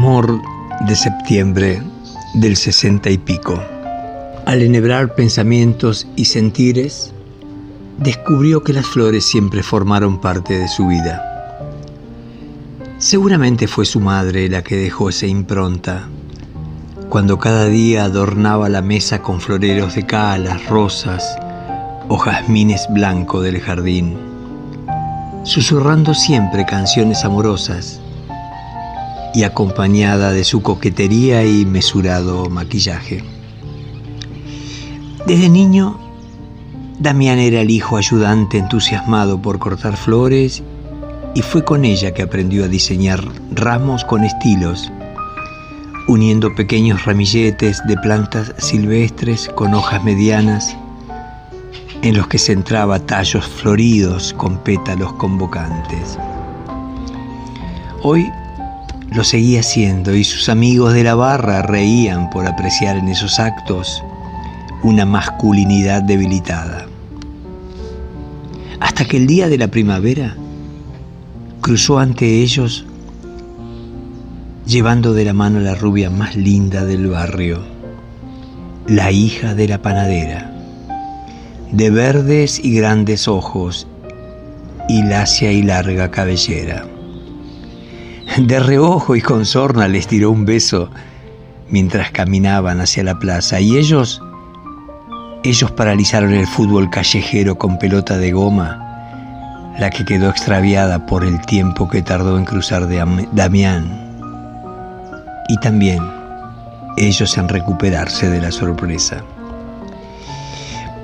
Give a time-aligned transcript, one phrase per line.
[0.00, 0.40] amor
[0.86, 1.82] de septiembre
[2.32, 3.62] del sesenta y pico.
[4.46, 7.12] Al enhebrar pensamientos y sentires,
[7.98, 11.20] descubrió que las flores siempre formaron parte de su vida.
[12.96, 16.08] Seguramente fue su madre la que dejó esa impronta,
[17.10, 21.36] cuando cada día adornaba la mesa con floreros de calas, rosas
[22.08, 24.16] o jazmines blancos del jardín,
[25.42, 28.00] susurrando siempre canciones amorosas
[29.34, 33.22] y acompañada de su coquetería y mesurado maquillaje.
[35.26, 35.98] Desde niño,
[36.98, 40.62] Damián era el hijo ayudante entusiasmado por cortar flores
[41.34, 44.90] y fue con ella que aprendió a diseñar ramos con estilos,
[46.08, 50.76] uniendo pequeños ramilletes de plantas silvestres con hojas medianas
[52.02, 56.18] en los que centraba tallos floridos con pétalos convocantes.
[58.02, 58.30] Hoy
[59.12, 64.02] lo seguía haciendo y sus amigos de la barra reían por apreciar en esos actos
[64.82, 66.86] una masculinidad debilitada.
[68.78, 70.36] Hasta que el día de la primavera
[71.60, 72.86] cruzó ante ellos
[74.64, 77.60] llevando de la mano la rubia más linda del barrio,
[78.86, 80.54] la hija de la panadera,
[81.72, 83.88] de verdes y grandes ojos
[84.88, 86.86] y lacia y larga cabellera.
[88.38, 90.90] De reojo y con sorna les tiró un beso
[91.68, 94.22] mientras caminaban hacia la plaza y ellos,
[95.42, 101.40] ellos paralizaron el fútbol callejero con pelota de goma, la que quedó extraviada por el
[101.40, 104.10] tiempo que tardó en cruzar de Damián.
[105.48, 106.00] Y también
[106.96, 109.24] ellos en recuperarse de la sorpresa.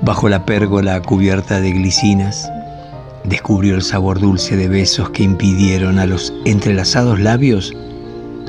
[0.01, 2.49] Bajo la pérgola cubierta de glicinas,
[3.27, 7.73] descubrió el sabor dulce de besos que impidieron a los entrelazados labios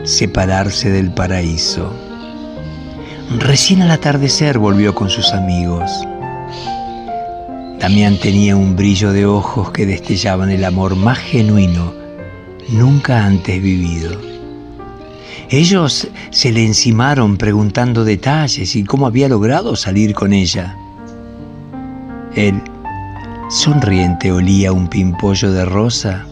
[0.04, 1.92] separarse del paraíso.
[3.38, 5.90] Recién al atardecer volvió con sus amigos.
[7.80, 11.92] Damián tenía un brillo de ojos que destellaban el amor más genuino
[12.70, 14.18] nunca antes vivido.
[15.50, 20.76] Ellos se le encimaron preguntando detalles y cómo había logrado salir con ella.
[22.34, 22.60] Él
[23.48, 26.26] Sonriente olía un pimpollo de rosa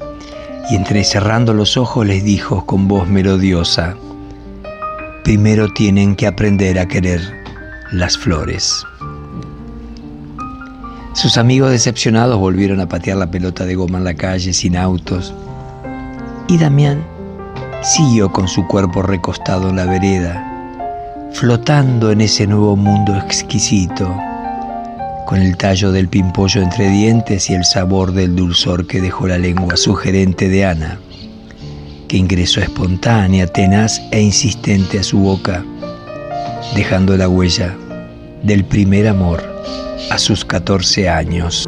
[0.68, 3.96] y entrecerrando los ojos les dijo con voz melodiosa,
[5.24, 7.22] primero tienen que aprender a querer
[7.90, 8.84] las flores.
[11.14, 15.32] Sus amigos decepcionados volvieron a patear la pelota de goma en la calle sin autos
[16.48, 17.02] y Damián
[17.82, 24.14] siguió con su cuerpo recostado en la vereda, flotando en ese nuevo mundo exquisito
[25.26, 29.36] con el tallo del pimpollo entre dientes y el sabor del dulzor que dejó la
[29.36, 30.98] lengua sugerente de Ana,
[32.08, 35.64] que ingresó espontánea, tenaz e insistente a su boca,
[36.74, 37.76] dejando la huella
[38.42, 39.42] del primer amor
[40.10, 41.66] a sus 14 años.